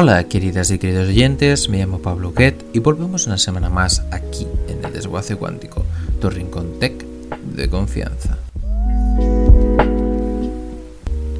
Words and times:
Hola 0.00 0.22
queridas 0.28 0.70
y 0.70 0.78
queridos 0.78 1.08
oyentes, 1.08 1.68
me 1.68 1.78
llamo 1.78 1.98
Pablo 1.98 2.32
Guet 2.32 2.66
y 2.72 2.78
volvemos 2.78 3.26
una 3.26 3.36
semana 3.36 3.68
más 3.68 4.04
aquí 4.12 4.46
en 4.68 4.84
el 4.84 4.92
Desguace 4.92 5.34
Cuántico, 5.34 5.84
tu 6.20 6.30
rincón 6.30 6.78
tech 6.78 7.04
de 7.56 7.68
confianza. 7.68 8.38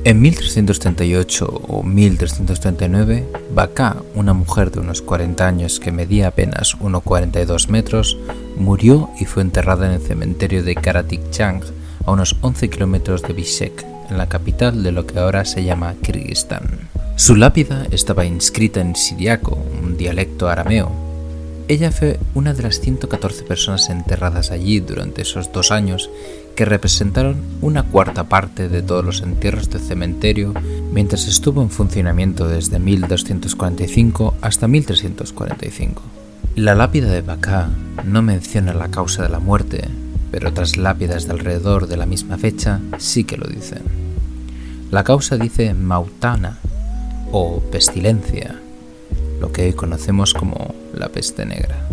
En 0.02 0.20
1338 0.20 1.46
o 1.68 1.84
1339, 1.84 3.28
Baka, 3.54 4.02
una 4.16 4.32
mujer 4.32 4.72
de 4.72 4.80
unos 4.80 5.02
40 5.02 5.46
años 5.46 5.78
que 5.78 5.92
medía 5.92 6.26
apenas 6.26 6.76
1,42 6.80 7.68
metros, 7.68 8.18
murió 8.56 9.08
y 9.20 9.24
fue 9.26 9.44
enterrada 9.44 9.86
en 9.86 9.92
el 9.92 10.00
cementerio 10.00 10.64
de 10.64 10.74
Karatikchang, 10.74 11.62
a 12.04 12.10
unos 12.10 12.34
11 12.40 12.70
kilómetros 12.70 13.22
de 13.22 13.34
Bishkek, 13.34 13.86
en 14.10 14.18
la 14.18 14.28
capital 14.28 14.82
de 14.82 14.90
lo 14.90 15.06
que 15.06 15.20
ahora 15.20 15.44
se 15.44 15.62
llama 15.62 15.94
Kirguistán. 16.02 16.88
Su 17.18 17.34
lápida 17.34 17.84
estaba 17.90 18.24
inscrita 18.24 18.80
en 18.80 18.94
siriaco, 18.94 19.58
un 19.82 19.96
dialecto 19.96 20.48
arameo. 20.48 20.92
Ella 21.66 21.90
fue 21.90 22.20
una 22.32 22.54
de 22.54 22.62
las 22.62 22.78
114 22.78 23.42
personas 23.42 23.90
enterradas 23.90 24.52
allí 24.52 24.78
durante 24.78 25.22
esos 25.22 25.50
dos 25.50 25.72
años 25.72 26.10
que 26.54 26.64
representaron 26.64 27.42
una 27.60 27.82
cuarta 27.82 28.28
parte 28.28 28.68
de 28.68 28.82
todos 28.82 29.04
los 29.04 29.20
entierros 29.22 29.68
del 29.68 29.80
cementerio 29.80 30.54
mientras 30.92 31.26
estuvo 31.26 31.60
en 31.60 31.70
funcionamiento 31.70 32.46
desde 32.46 32.78
1245 32.78 34.36
hasta 34.40 34.68
1345. 34.68 36.02
La 36.54 36.76
lápida 36.76 37.10
de 37.10 37.22
Bacá 37.22 37.68
no 38.04 38.22
menciona 38.22 38.74
la 38.74 38.92
causa 38.92 39.24
de 39.24 39.28
la 39.28 39.40
muerte, 39.40 39.88
pero 40.30 40.50
otras 40.50 40.76
lápidas 40.76 41.26
de 41.26 41.32
alrededor 41.32 41.88
de 41.88 41.96
la 41.96 42.06
misma 42.06 42.38
fecha 42.38 42.78
sí 42.98 43.24
que 43.24 43.36
lo 43.36 43.48
dicen. 43.48 43.82
La 44.92 45.02
causa 45.02 45.36
dice 45.36 45.74
Mautana 45.74 46.58
o 47.32 47.60
pestilencia, 47.60 48.60
lo 49.40 49.52
que 49.52 49.66
hoy 49.66 49.72
conocemos 49.72 50.34
como 50.34 50.74
la 50.94 51.08
peste 51.08 51.44
negra. 51.44 51.86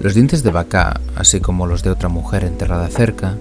Los 0.00 0.14
dientes 0.14 0.42
de 0.42 0.50
vaca, 0.50 1.00
así 1.16 1.40
como 1.40 1.66
los 1.66 1.82
de 1.82 1.90
otra 1.90 2.08
mujer 2.08 2.44
enterrada 2.44 2.88
cerca, 2.88 3.36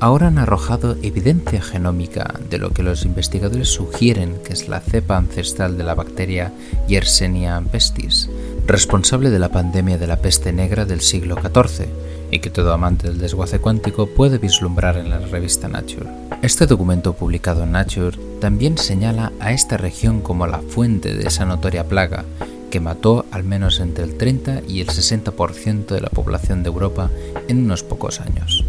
ahora 0.00 0.28
han 0.28 0.38
arrojado 0.38 0.96
evidencia 1.02 1.60
genómica 1.60 2.34
de 2.48 2.58
lo 2.58 2.70
que 2.70 2.82
los 2.82 3.04
investigadores 3.04 3.68
sugieren 3.68 4.38
que 4.44 4.54
es 4.54 4.68
la 4.68 4.80
cepa 4.80 5.16
ancestral 5.18 5.76
de 5.76 5.84
la 5.84 5.94
bacteria 5.94 6.52
Yersinia 6.88 7.62
pestis, 7.70 8.28
responsable 8.66 9.30
de 9.30 9.38
la 9.38 9.50
pandemia 9.50 9.98
de 9.98 10.06
la 10.06 10.16
peste 10.16 10.52
negra 10.52 10.84
del 10.84 11.00
siglo 11.00 11.36
XIV 11.36 12.09
y 12.30 12.40
que 12.40 12.50
todo 12.50 12.72
amante 12.72 13.08
del 13.08 13.18
desguace 13.18 13.58
cuántico 13.58 14.06
puede 14.06 14.38
vislumbrar 14.38 14.96
en 14.96 15.10
la 15.10 15.18
revista 15.18 15.68
Nature. 15.68 16.08
Este 16.42 16.66
documento 16.66 17.12
publicado 17.12 17.64
en 17.64 17.72
Nature 17.72 18.16
también 18.40 18.78
señala 18.78 19.32
a 19.40 19.52
esta 19.52 19.76
región 19.76 20.20
como 20.20 20.46
la 20.46 20.60
fuente 20.60 21.14
de 21.14 21.26
esa 21.26 21.44
notoria 21.44 21.84
plaga 21.84 22.24
que 22.70 22.80
mató 22.80 23.26
al 23.30 23.44
menos 23.44 23.80
entre 23.80 24.04
el 24.04 24.16
30 24.16 24.62
y 24.66 24.80
el 24.80 24.86
60% 24.86 25.86
de 25.86 26.00
la 26.00 26.08
población 26.08 26.62
de 26.62 26.68
Europa 26.68 27.10
en 27.48 27.64
unos 27.64 27.82
pocos 27.82 28.20
años. 28.20 28.64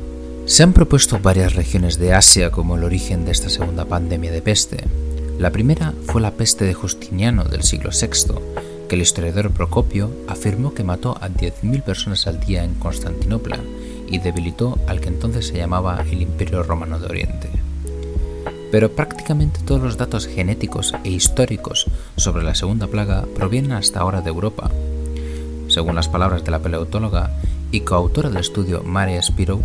Se 0.46 0.64
han 0.64 0.74
propuesto 0.74 1.20
varias 1.20 1.54
regiones 1.54 1.98
de 1.98 2.14
Asia 2.14 2.52
como 2.52 2.76
el 2.76 2.84
origen 2.84 3.26
de 3.26 3.32
esta 3.32 3.50
segunda 3.50 3.86
pandemia 3.86 4.32
de 4.32 4.42
peste. 4.42 4.84
La 5.38 5.52
primera 5.52 5.94
fue 6.08 6.20
la 6.20 6.32
peste 6.32 6.66
de 6.66 6.74
Justiniano 6.74 7.44
del 7.46 7.64
siglo 7.64 7.92
VI, 7.92 8.34
que 8.92 8.96
el 8.96 9.04
historiador 9.04 9.52
Procopio 9.52 10.12
afirmó 10.28 10.74
que 10.74 10.84
mató 10.84 11.16
a 11.22 11.30
10.000 11.30 11.82
personas 11.82 12.28
al 12.28 12.42
día 12.42 12.66
en 12.66 12.74
Constantinopla 12.74 13.58
y 14.10 14.20
debilitó 14.20 14.80
al 14.86 15.00
que 15.00 15.08
entonces 15.08 15.48
se 15.48 15.56
llamaba 15.56 16.04
el 16.12 16.22
Imperio 16.22 16.62
Romano 16.62 17.00
de 17.00 17.06
Oriente 17.06 17.50
pero 18.70 18.92
prácticamente 18.92 19.62
todos 19.64 19.82
los 19.82 19.96
datos 19.96 20.28
genéticos 20.28 20.94
e 21.06 21.10
históricos 21.10 21.86
sobre 22.18 22.44
la 22.44 22.54
segunda 22.54 22.88
plaga 22.88 23.26
provienen 23.34 23.72
hasta 23.72 24.02
ahora 24.02 24.20
de 24.20 24.30
Europa. 24.30 24.70
Según 25.70 25.96
las 25.96 26.10
palabras 26.10 26.44
de 26.44 26.52
la 26.52 26.60
paleontóloga 26.60 27.32
y 27.72 27.82
coautora 27.82 28.28
del 28.28 28.40
estudio 28.40 28.84
Maria 28.84 29.22
Spiro 29.22 29.62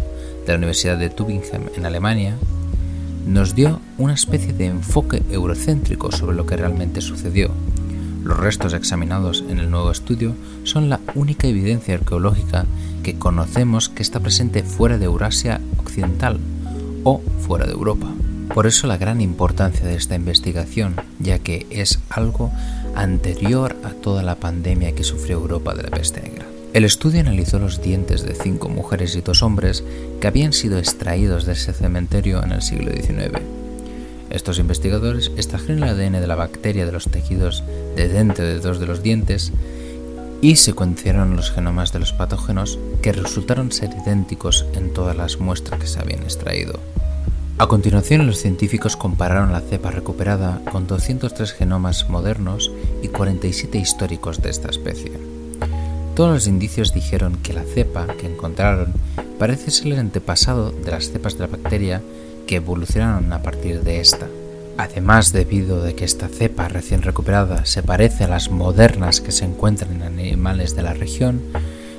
de 0.47 0.53
la 0.53 0.59
Universidad 0.59 0.99
de 0.99 1.11
Tübingen 1.11 1.69
en 1.77 1.85
Alemania, 1.85 2.37
nos 3.27 3.57
dio 3.57 3.81
una 3.99 4.15
especie 4.15 4.53
de 4.53 4.67
enfoque 4.67 5.21
eurocéntrico 5.33 6.13
sobre 6.13 6.37
lo 6.37 6.47
que 6.47 6.57
realmente 6.57 7.01
sucedió. 7.01 7.51
Los 8.27 8.39
restos 8.39 8.75
examinados 8.75 9.45
en 9.49 9.61
el 9.61 9.71
nuevo 9.71 9.93
estudio 9.93 10.35
son 10.65 10.91
la 10.91 10.99
única 11.15 11.47
evidencia 11.47 11.95
arqueológica 11.95 12.67
que 13.05 13.21
conocemos 13.21 13.89
que 13.89 14.03
está 14.03 14.19
presente 14.19 14.65
fuera 14.65 14.99
de 14.99 15.05
Eurasia 15.05 15.61
Occidental 15.79 16.41
o 17.05 17.23
fuera 17.47 17.67
de 17.67 17.73
Europa. 17.73 18.13
Por 18.53 18.67
eso 18.67 18.89
la 18.89 18.97
gran 18.97 19.21
importancia 19.21 19.87
de 19.87 19.95
esta 19.95 20.17
investigación, 20.17 20.97
ya 21.21 21.39
que 21.39 21.69
es 21.71 22.01
algo 22.11 22.51
anterior 22.97 23.77
a 23.85 23.91
toda 23.91 24.25
la 24.25 24.35
pandemia 24.35 24.93
que 24.93 25.05
sufrió 25.05 25.39
Europa 25.39 25.77
de 25.77 25.85
la 25.85 25.91
peste 25.91 26.21
negra. 26.21 26.47
El 26.73 26.85
estudio 26.85 27.21
analizó 27.21 27.61
los 27.61 27.81
dientes 27.81 28.25
de 28.25 28.35
cinco 28.35 28.69
mujeres 28.69 29.15
y 29.15 29.21
dos 29.21 29.45
hombres 29.45 29.85
que 30.21 30.27
habían 30.27 30.53
sido 30.53 30.81
extraídos 30.81 31.47
de 31.47 31.53
ese 31.53 31.73
cementerio 31.73 32.43
en 32.43 32.51
el 32.51 32.63
siglo 32.63 32.91
XIX. 32.91 33.56
Estos 34.37 34.59
investigadores 34.59 35.33
extrajeron 35.39 35.83
el 35.83 35.89
ADN 35.89 36.21
de 36.21 36.27
la 36.27 36.35
bacteria 36.35 36.85
de 36.85 36.93
los 36.93 37.09
tejidos 37.09 37.65
de 37.97 38.07
dentro 38.07 38.45
de 38.45 38.61
dos 38.61 38.79
de 38.79 38.85
los 38.85 39.03
dientes 39.03 39.51
y 40.43 40.57
secuenciaron 40.57 41.37
los 41.37 41.51
genomas 41.51 41.91
de 41.95 42.01
los 42.01 42.13
patógenos 42.13 42.79
que 43.01 43.13
resultaron 43.13 43.73
ser 43.73 43.97
idénticos 44.05 44.67
en 44.75 44.93
todas 44.93 45.17
las 45.17 45.41
muestras 45.41 45.81
que 45.81 45.87
se 45.87 46.01
habían 46.01 46.23
extraído. 46.23 46.79
A 47.57 47.67
continuación, 47.67 48.27
los 48.27 48.37
científicos 48.37 48.95
compararon 48.95 49.53
la 49.53 49.63
cepa 49.63 49.91
recuperada 49.91 50.61
con 50.71 50.87
203 50.87 51.53
genomas 51.53 52.11
modernos 52.11 52.71
y 53.03 53.09
47 53.09 53.79
históricos 53.79 54.43
de 54.43 54.51
esta 54.51 54.69
especie. 54.69 55.13
Todos 56.15 56.35
los 56.35 56.47
indicios 56.47 56.93
dijeron 56.93 57.39
que 57.43 57.55
la 57.55 57.65
cepa 57.65 58.07
que 58.19 58.27
encontraron 58.27 58.93
parece 59.39 59.71
ser 59.71 59.95
el 59.95 59.99
antepasado 59.99 60.73
de 60.73 60.91
las 60.91 61.11
cepas 61.11 61.39
de 61.39 61.41
la 61.41 61.57
bacteria 61.57 62.03
que 62.47 62.57
evolucionaron 62.57 63.33
a 63.33 63.43
partir 63.43 63.83
de 63.83 64.01
esta. 64.01 64.27
Además, 64.79 65.33
debido 65.33 65.85
a 65.85 65.93
que 65.93 66.05
esta 66.05 66.29
cepa 66.29 66.69
recién 66.69 67.03
recuperada 67.03 67.65
se 67.65 67.83
parece 67.83 68.25
a 68.25 68.29
las 68.29 68.51
modernas 68.51 69.21
que 69.21 69.33
se 69.33 69.45
encuentran 69.45 69.97
en 69.97 70.03
animales 70.03 70.77
de 70.77 70.83
la 70.83 70.93
región, 70.93 71.41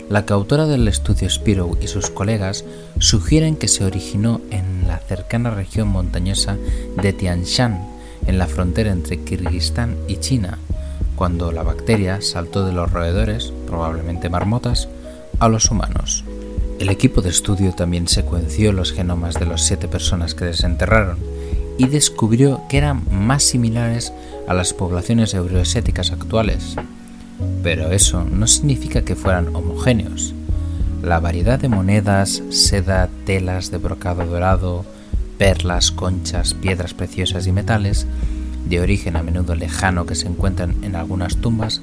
la 0.10 0.26
coautora 0.26 0.68
del 0.68 0.88
estudio 0.88 1.30
Spiro 1.30 1.78
y 1.82 1.88
sus 1.88 2.10
colegas 2.10 2.64
sugieren 3.00 3.58
que 3.58 3.68
se 3.68 3.84
originó 3.84 4.42
en 4.52 4.88
la 4.88 5.00
cercana 5.00 5.50
región 5.50 5.90
montañosa 5.90 6.58
de 7.02 7.14
Tian 7.14 7.44
Shan, 7.44 7.86
en 8.26 8.38
la 8.38 8.48
frontera 8.48 8.92
entre 8.92 9.20
Kirguistán 9.20 9.98
y 10.08 10.18
China, 10.18 10.60
cuando 11.16 11.52
la 11.52 11.64
bacteria 11.64 12.22
saltó 12.22 12.66
de 12.66 12.74
los 12.74 12.92
roedores, 12.92 13.52
probablemente 13.66 14.30
marmotas, 14.30 14.88
a 15.40 15.50
los 15.50 15.70
humanos. 15.72 16.24
El 16.80 16.90
equipo 16.90 17.24
de 17.24 17.30
estudio 17.30 17.74
también 17.74 18.08
secuenció 18.08 18.72
los 18.72 18.94
genomas 18.94 19.40
de 19.40 19.48
las 19.48 19.66
siete 19.66 19.88
personas 19.88 20.36
que 20.36 20.46
desenterraron 20.46 21.18
y 21.80 21.88
descubrió 21.88 22.62
que 22.70 22.78
eran 22.78 23.02
más 23.10 23.42
similares 23.42 24.14
a 24.48 24.54
las 24.54 24.74
poblaciones 24.76 25.34
euroasiáticas 25.34 26.12
actuales, 26.12 26.76
pero 27.64 27.92
eso 27.92 28.24
no 28.26 28.46
significa 28.46 29.02
que 29.04 29.16
fueran 29.16 29.56
homogéneos. 29.56 30.36
La 31.02 31.20
variedad 31.20 31.58
de 31.58 31.68
monedas, 31.68 32.44
seda, 32.52 33.10
telas 33.26 33.72
de 33.72 33.80
brocado 33.80 34.28
dorado, 34.28 34.86
perlas, 35.40 35.90
conchas, 35.90 36.54
piedras 36.54 36.94
preciosas 36.94 37.48
y 37.48 37.52
metales, 37.52 38.06
de 38.70 38.82
origen 38.82 39.16
a 39.16 39.24
menudo 39.24 39.56
lejano 39.56 40.06
que 40.06 40.14
se 40.14 40.28
encuentran 40.28 40.76
en 40.84 40.96
algunas 40.96 41.38
tumbas, 41.38 41.82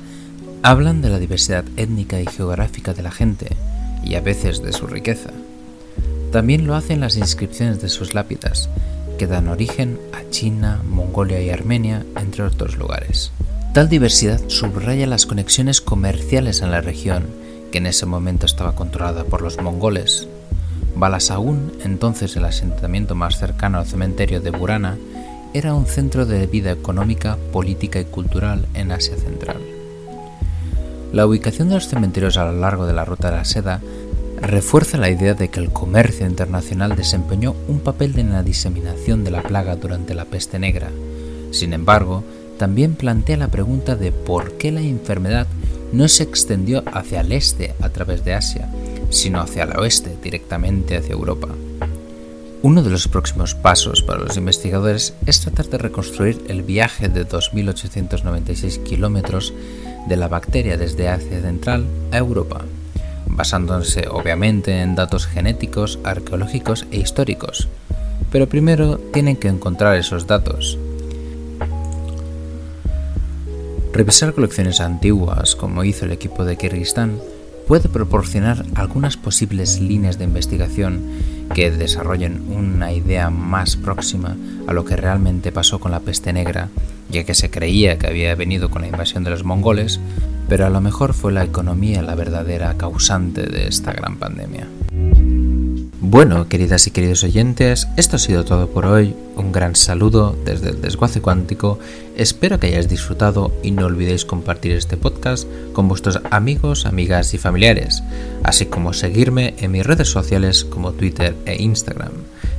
hablan 0.63 1.03
de 1.03 1.09
la 1.11 1.19
diversidad 1.19 1.65
étnica 1.77 2.21
y 2.21 2.27
geográfica 2.27 2.95
de 2.95 3.03
la 3.03 3.11
gente 3.11 3.57
y 4.05 4.15
a 4.15 4.21
veces 4.21 4.63
de 4.63 4.73
su 4.73 4.87
riqueza. 4.87 5.31
También 6.31 6.67
lo 6.67 6.75
hacen 6.75 7.01
las 7.01 7.17
inscripciones 7.17 7.81
de 7.81 7.89
sus 7.89 8.15
lápidas, 8.15 8.69
que 9.19 9.27
dan 9.27 9.49
origen 9.49 9.99
a 10.13 10.29
China, 10.31 10.83
Mongolia 10.89 11.41
y 11.41 11.51
Armenia, 11.51 12.05
entre 12.17 12.43
otros 12.43 12.77
lugares. 12.77 13.31
Tal 13.73 13.89
diversidad 13.89 14.41
subraya 14.49 15.07
las 15.07 15.27
conexiones 15.27 15.81
comerciales 15.81 16.61
en 16.61 16.71
la 16.71 16.81
región, 16.81 17.27
que 17.73 17.79
en 17.79 17.87
ese 17.87 18.07
momento 18.07 18.47
estaba 18.47 18.77
controlada 18.77 19.25
por 19.25 19.43
los 19.43 19.61
mongoles. 19.61 20.29
Balasagun, 20.97 21.73
entonces 21.85 22.37
el 22.37 22.45
asentamiento 22.45 23.15
más 23.15 23.39
cercano 23.39 23.79
al 23.79 23.87
cementerio 23.87 24.41
de 24.41 24.51
Burana, 24.51 24.97
era 25.55 25.75
un 25.75 25.87
centro 25.87 26.27
de 26.27 26.47
vida 26.47 26.73
económica, 26.73 27.37
política 27.53 28.01
y 28.01 28.05
cultural 28.05 28.67
en 28.75 28.93
Asia 28.93 29.17
Central. 29.17 29.74
La 31.15 31.29
ubicación 31.29 31.69
de 31.69 31.77
los 31.77 31.87
cementerios 31.87 32.37
a 32.39 32.45
lo 32.45 32.59
largo 32.59 32.87
de 32.87 32.93
la 32.93 33.05
ruta 33.05 33.31
de 33.31 33.37
la 33.37 33.45
seda 33.45 33.81
refuerza 34.41 34.99
la 34.99 35.11
idea 35.11 35.35
de 35.35 35.49
que 35.49 35.61
el 35.61 35.71
comercio 35.71 36.27
internacional 36.27 36.97
desempeñó 36.97 37.55
un 37.69 37.79
papel 37.79 38.19
en 38.19 38.33
la 38.33 38.43
diseminación 38.43 39.23
de 39.23 39.31
la 39.31 39.45
plaga 39.45 39.77
durante 39.77 40.13
la 40.15 40.25
peste 40.25 40.59
negra. 40.59 40.91
Sin 41.53 41.73
embargo, 41.73 42.25
también 42.59 42.97
plantea 42.97 43.37
la 43.37 43.47
pregunta 43.47 43.95
de 43.95 44.11
por 44.11 44.55
qué 44.55 44.73
la 44.73 44.81
enfermedad 44.81 45.47
no 45.93 46.09
se 46.09 46.25
extendió 46.25 46.83
hacia 46.93 47.21
el 47.21 47.31
este 47.31 47.75
a 47.81 47.91
través 47.91 48.25
de 48.25 48.35
Asia, 48.35 48.69
sino 49.11 49.41
hacia 49.41 49.63
el 49.63 49.79
oeste 49.79 50.19
directamente 50.21 50.97
hacia 50.97 51.13
Europa. 51.13 51.47
Uno 52.63 52.83
de 52.83 52.91
los 52.91 53.07
próximos 53.07 53.55
pasos 53.55 54.03
para 54.03 54.19
los 54.19 54.37
investigadores 54.37 55.15
es 55.27 55.41
tratar 55.43 55.67
de 55.67 55.79
reconstruir 55.79 56.43
el 56.49 56.63
viaje 56.63 57.09
de 57.09 57.25
2.896 57.25 58.83
kilómetros 58.83 59.55
de 60.07 60.17
la 60.17 60.29
bacteria 60.29 60.77
desde 60.77 61.09
Asia 61.09 61.41
Central 61.41 61.87
a 62.13 62.19
Europa, 62.19 62.65
basándose 63.27 64.07
obviamente 64.11 64.81
en 64.81 64.95
datos 64.95 65.27
genéticos, 65.27 65.99
arqueológicos 66.05 66.87
e 66.91 66.99
históricos. 66.99 67.69
Pero 68.31 68.49
primero 68.49 68.99
tienen 68.99 69.37
que 69.37 69.49
encontrar 69.49 69.97
esos 69.97 70.27
datos. 70.27 70.79
Revisar 73.93 74.35
colecciones 74.35 74.81
antiguas, 74.81 75.55
como 75.55 75.85
hizo 75.85 76.05
el 76.05 76.13
equipo 76.13 76.45
de 76.45 76.57
Kirguistán, 76.57 77.21
puede 77.69 77.89
proporcionar 77.89 78.65
algunas 78.75 79.17
posibles 79.17 79.81
líneas 79.81 80.19
de 80.19 80.25
investigación 80.25 81.01
que 81.55 81.71
desarrollen 81.71 82.43
una 82.51 82.93
idea 82.93 83.31
más 83.31 83.77
próxima 83.77 84.37
a 84.67 84.73
lo 84.73 84.85
que 84.85 84.97
realmente 84.97 85.53
pasó 85.53 85.79
con 85.79 85.93
la 85.93 86.01
peste 86.01 86.33
negra, 86.33 86.69
ya 87.09 87.25
que 87.25 87.35
se 87.35 87.49
creía 87.49 87.97
que 87.97 88.09
había 88.09 88.35
venido 88.35 88.71
con 88.71 88.83
la 88.83 88.89
invasión 88.89 89.23
de 89.23 89.31
los 89.31 89.45
mongoles, 89.45 90.01
pero 90.49 90.67
a 90.67 90.71
lo 90.71 90.81
mejor 90.81 91.15
fue 91.15 91.33
la 91.33 91.45
economía 91.45 92.03
la 92.03 92.17
verdadera 92.17 92.75
causante 92.77 93.45
de 93.45 93.69
esta 93.69 93.93
gran 93.93 94.17
pandemia. 94.17 94.67
Bueno, 96.07 96.51
queridas 96.51 96.87
y 96.87 96.91
queridos 96.91 97.25
oyentes, 97.25 97.89
esto 97.97 98.17
ha 98.17 98.19
sido 98.19 98.45
todo 98.45 98.69
por 98.69 98.85
hoy. 98.85 99.17
Un 99.37 99.53
gran 99.53 99.75
saludo 99.75 100.37
desde 100.45 100.69
el 100.69 100.83
desguace 100.83 101.23
cuántico. 101.23 101.79
Espero 102.15 102.61
que 102.61 102.67
hayáis 102.67 102.91
disfrutado 102.91 103.53
y 103.63 103.71
no 103.71 103.87
olvidéis 103.87 104.27
compartir 104.27 104.73
este 104.73 104.99
podcast 104.99 105.49
con 105.73 105.89
vuestros 105.89 106.21
amigos, 106.31 106.85
amigas 106.85 107.33
y 107.33 107.39
familiares, 107.39 108.03
así 108.43 108.67
como 108.67 108.93
seguirme 108.93 109.55
en 109.59 109.71
mis 109.73 109.87
redes 109.87 110.09
sociales 110.09 110.67
como 110.67 110.93
Twitter 110.93 111.35
e 111.47 111.63
Instagram. 111.63 112.13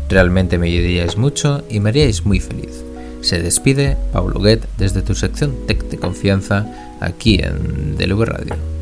Realmente 0.09 0.57
me 0.57 0.67
ayudaríais 0.67 1.15
mucho 1.15 1.63
y 1.69 1.79
me 1.79 1.89
haríais 1.89 2.25
muy 2.25 2.39
feliz. 2.39 2.83
Se 3.21 3.39
despide 3.39 3.95
Pablo 4.11 4.39
Guet 4.39 4.67
desde 4.79 5.03
tu 5.03 5.13
sección 5.13 5.53
Tech 5.67 5.83
de 5.83 5.97
Confianza 5.97 6.65
aquí 6.99 7.35
en 7.35 7.95
DLV 7.95 8.23
Radio. 8.23 8.74